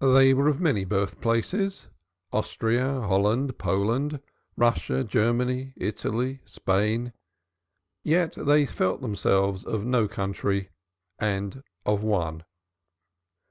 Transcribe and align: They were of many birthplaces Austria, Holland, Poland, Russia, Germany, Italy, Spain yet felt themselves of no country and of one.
They 0.00 0.32
were 0.32 0.48
of 0.48 0.58
many 0.58 0.86
birthplaces 0.86 1.88
Austria, 2.32 3.02
Holland, 3.02 3.58
Poland, 3.58 4.22
Russia, 4.56 5.04
Germany, 5.06 5.74
Italy, 5.76 6.40
Spain 6.46 7.12
yet 8.02 8.36
felt 8.70 9.02
themselves 9.02 9.62
of 9.66 9.84
no 9.84 10.08
country 10.08 10.70
and 11.18 11.62
of 11.84 12.02
one. 12.02 12.44